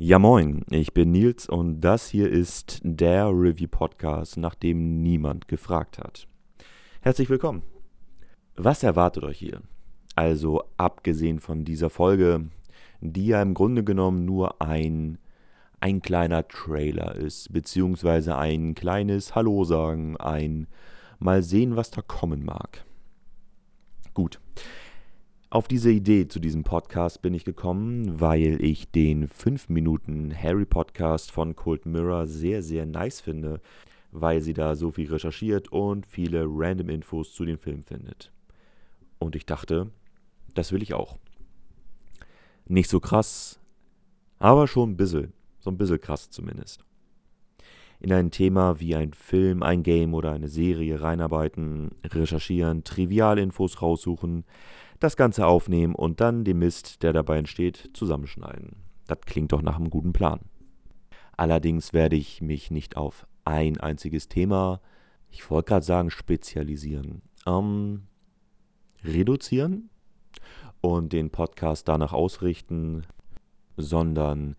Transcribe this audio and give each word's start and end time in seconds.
Ja 0.00 0.20
moin, 0.20 0.64
ich 0.70 0.94
bin 0.94 1.10
Nils 1.10 1.48
und 1.48 1.80
das 1.80 2.08
hier 2.08 2.30
ist 2.30 2.78
der 2.84 3.30
Review 3.30 3.66
Podcast, 3.66 4.36
nach 4.36 4.54
dem 4.54 5.02
niemand 5.02 5.48
gefragt 5.48 5.98
hat. 5.98 6.28
Herzlich 7.00 7.28
willkommen. 7.28 7.64
Was 8.54 8.84
erwartet 8.84 9.24
euch 9.24 9.38
hier? 9.38 9.60
Also 10.14 10.62
abgesehen 10.76 11.40
von 11.40 11.64
dieser 11.64 11.90
Folge, 11.90 12.48
die 13.00 13.26
ja 13.26 13.42
im 13.42 13.54
Grunde 13.54 13.82
genommen 13.82 14.24
nur 14.24 14.62
ein 14.62 15.18
ein 15.80 16.00
kleiner 16.00 16.46
Trailer 16.46 17.16
ist, 17.16 17.52
beziehungsweise 17.52 18.36
ein 18.36 18.76
kleines 18.76 19.34
Hallo 19.34 19.64
sagen, 19.64 20.16
ein 20.16 20.68
mal 21.18 21.42
sehen, 21.42 21.74
was 21.74 21.90
da 21.90 22.02
kommen 22.02 22.44
mag. 22.44 22.84
Gut. 24.14 24.38
Auf 25.50 25.66
diese 25.66 25.90
Idee 25.90 26.28
zu 26.28 26.40
diesem 26.40 26.62
Podcast 26.62 27.22
bin 27.22 27.32
ich 27.32 27.46
gekommen, 27.46 28.20
weil 28.20 28.62
ich 28.62 28.90
den 28.90 29.28
5 29.28 29.70
Minuten 29.70 30.30
Harry 30.36 30.66
Podcast 30.66 31.30
von 31.30 31.56
Cold 31.56 31.86
Mirror 31.86 32.26
sehr, 32.26 32.62
sehr 32.62 32.84
nice 32.84 33.22
finde, 33.22 33.62
weil 34.12 34.42
sie 34.42 34.52
da 34.52 34.76
so 34.76 34.90
viel 34.90 35.10
recherchiert 35.10 35.72
und 35.72 36.04
viele 36.04 36.44
random 36.46 36.90
Infos 36.90 37.32
zu 37.32 37.46
dem 37.46 37.56
Film 37.56 37.82
findet. 37.82 38.30
Und 39.18 39.36
ich 39.36 39.46
dachte, 39.46 39.90
das 40.52 40.70
will 40.70 40.82
ich 40.82 40.92
auch. 40.92 41.16
Nicht 42.66 42.90
so 42.90 43.00
krass, 43.00 43.58
aber 44.38 44.68
schon 44.68 44.90
ein 44.90 44.96
bisschen, 44.98 45.32
so 45.60 45.70
ein 45.70 45.78
bisschen 45.78 45.98
krass 45.98 46.28
zumindest. 46.28 46.84
In 48.00 48.12
ein 48.12 48.30
Thema 48.30 48.80
wie 48.80 48.94
ein 48.94 49.12
Film, 49.12 49.62
ein 49.62 49.82
Game 49.82 50.14
oder 50.14 50.32
eine 50.32 50.48
Serie 50.48 51.00
reinarbeiten, 51.00 51.90
recherchieren, 52.04 52.84
Trivialinfos 52.84 53.82
raussuchen, 53.82 54.44
das 55.00 55.16
Ganze 55.16 55.46
aufnehmen 55.46 55.94
und 55.94 56.20
dann 56.20 56.44
den 56.44 56.58
Mist, 56.58 57.02
der 57.02 57.12
dabei 57.12 57.38
entsteht, 57.38 57.90
zusammenschneiden. 57.94 58.76
Das 59.06 59.20
klingt 59.22 59.52
doch 59.52 59.62
nach 59.62 59.76
einem 59.76 59.90
guten 59.90 60.12
Plan. 60.12 60.40
Allerdings 61.36 61.92
werde 61.92 62.16
ich 62.16 62.42
mich 62.42 62.70
nicht 62.70 62.96
auf 62.96 63.26
ein 63.44 63.78
einziges 63.78 64.28
Thema, 64.28 64.80
ich 65.30 65.50
wollte 65.50 65.68
gerade 65.68 65.84
sagen, 65.84 66.10
spezialisieren, 66.10 67.22
ähm, 67.46 68.08
reduzieren 69.04 69.90
und 70.80 71.12
den 71.12 71.30
Podcast 71.30 71.88
danach 71.88 72.12
ausrichten, 72.12 73.02
sondern 73.76 74.56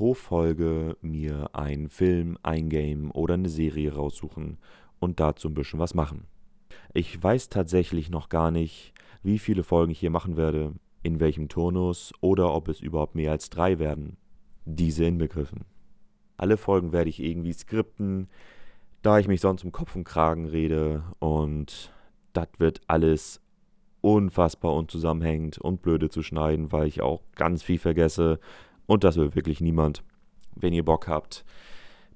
pro 0.00 0.14
Folge 0.14 0.96
mir 1.02 1.50
einen 1.54 1.90
Film, 1.90 2.38
ein 2.42 2.70
Game 2.70 3.10
oder 3.10 3.34
eine 3.34 3.50
Serie 3.50 3.92
raussuchen 3.92 4.56
und 4.98 5.20
dazu 5.20 5.48
ein 5.48 5.52
bisschen 5.52 5.78
was 5.78 5.92
machen. 5.92 6.24
Ich 6.94 7.22
weiß 7.22 7.50
tatsächlich 7.50 8.08
noch 8.08 8.30
gar 8.30 8.50
nicht, 8.50 8.94
wie 9.22 9.38
viele 9.38 9.62
Folgen 9.62 9.92
ich 9.92 9.98
hier 9.98 10.08
machen 10.08 10.38
werde, 10.38 10.72
in 11.02 11.20
welchem 11.20 11.50
Turnus 11.50 12.14
oder 12.22 12.54
ob 12.54 12.68
es 12.68 12.80
überhaupt 12.80 13.14
mehr 13.14 13.30
als 13.30 13.50
drei 13.50 13.78
werden. 13.78 14.16
Diese 14.64 15.04
inbegriffen. 15.04 15.66
Alle 16.38 16.56
Folgen 16.56 16.92
werde 16.92 17.10
ich 17.10 17.22
irgendwie 17.22 17.52
skripten, 17.52 18.30
da 19.02 19.18
ich 19.18 19.28
mich 19.28 19.42
sonst 19.42 19.64
um 19.64 19.70
Kopf 19.70 19.94
und 19.96 20.04
Kragen 20.04 20.46
rede 20.46 21.04
und 21.18 21.92
das 22.32 22.48
wird 22.56 22.80
alles 22.86 23.42
unfassbar 24.00 24.72
unzusammenhängend 24.72 25.58
und 25.58 25.82
blöde 25.82 26.08
zu 26.08 26.22
schneiden, 26.22 26.72
weil 26.72 26.86
ich 26.86 27.02
auch 27.02 27.20
ganz 27.36 27.62
viel 27.62 27.78
vergesse 27.78 28.40
und 28.90 29.04
das 29.04 29.16
will 29.16 29.36
wirklich 29.36 29.60
niemand. 29.60 30.02
Wenn 30.56 30.72
ihr 30.72 30.84
Bock 30.84 31.06
habt, 31.06 31.44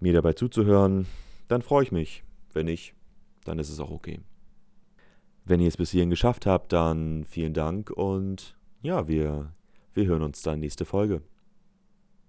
mir 0.01 0.13
dabei 0.13 0.33
zuzuhören, 0.33 1.07
dann 1.47 1.63
freue 1.63 1.85
ich 1.85 1.93
mich. 1.93 2.25
Wenn 2.53 2.67
nicht, 2.67 2.95
dann 3.45 3.61
ist 3.61 3.71
es 3.71 3.79
auch 3.79 3.93
okay. 3.93 4.19
Wenn 5.45 5.61
ihr 5.61 5.69
es 5.69 5.77
bis 5.77 5.93
hierhin 5.93 6.11
geschafft 6.11 6.47
habt, 6.47 6.73
dann 6.73 7.23
vielen 7.23 7.55
Dank 7.55 7.91
und 7.91 8.57
ja, 8.83 9.07
wir, 9.07 9.53
wir 9.93 10.07
hören 10.07 10.23
uns 10.23 10.43
dann 10.43 10.59
nächste 10.59 10.85
Folge. 10.85 11.23